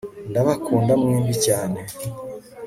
[0.29, 1.79] ndabakunda mwembi cyane